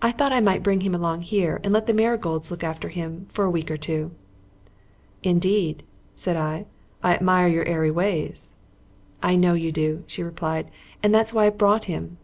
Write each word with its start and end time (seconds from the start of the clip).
"I 0.00 0.12
thought 0.12 0.32
I 0.32 0.40
might 0.40 0.62
bring 0.62 0.80
him 0.80 0.94
along 0.94 1.20
here 1.20 1.60
and 1.62 1.70
let 1.70 1.86
the 1.86 1.92
Marigolds 1.92 2.50
look 2.50 2.64
after 2.64 2.88
him 2.88 3.26
for 3.28 3.44
a 3.44 3.50
week 3.50 3.70
or 3.70 3.76
two." 3.76 4.12
"Indeed," 5.22 5.82
said 6.14 6.38
I. 6.38 6.64
"I 7.02 7.12
admire 7.16 7.46
your 7.48 7.66
airy 7.66 7.90
ways." 7.90 8.54
"I 9.22 9.36
know 9.36 9.52
you 9.52 9.72
do," 9.72 10.04
she 10.06 10.22
replied, 10.22 10.70
"and 11.02 11.14
that's 11.14 11.34
why 11.34 11.44
I've 11.44 11.58
brought 11.58 11.84
him." 11.84 12.16